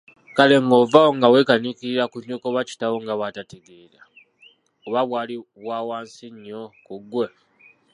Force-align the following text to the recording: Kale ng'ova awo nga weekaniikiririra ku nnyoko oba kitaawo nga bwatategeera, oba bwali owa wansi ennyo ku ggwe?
Kale 0.35 0.55
ng'ova 0.65 0.99
awo 1.03 1.11
nga 1.17 1.31
weekaniikiririra 1.33 2.05
ku 2.11 2.17
nnyoko 2.19 2.45
oba 2.49 2.67
kitaawo 2.69 2.97
nga 3.03 3.15
bwatategeera, 3.17 4.01
oba 4.85 5.01
bwali 5.07 5.35
owa 5.59 5.77
wansi 5.87 6.23
ennyo 6.31 6.61
ku 6.85 6.93
ggwe? 7.01 7.27